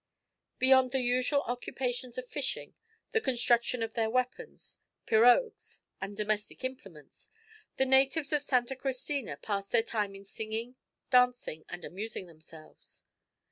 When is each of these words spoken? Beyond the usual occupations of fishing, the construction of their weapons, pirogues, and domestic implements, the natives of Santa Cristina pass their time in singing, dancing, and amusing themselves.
Beyond 0.57 0.93
the 0.93 1.01
usual 1.01 1.43
occupations 1.43 2.17
of 2.17 2.27
fishing, 2.27 2.73
the 3.11 3.21
construction 3.21 3.83
of 3.83 3.93
their 3.93 4.09
weapons, 4.09 4.79
pirogues, 5.05 5.79
and 6.01 6.17
domestic 6.17 6.63
implements, 6.63 7.29
the 7.77 7.85
natives 7.85 8.33
of 8.33 8.41
Santa 8.41 8.75
Cristina 8.75 9.37
pass 9.37 9.67
their 9.67 9.83
time 9.83 10.15
in 10.15 10.25
singing, 10.25 10.75
dancing, 11.11 11.65
and 11.69 11.85
amusing 11.85 12.25
themselves. 12.25 13.03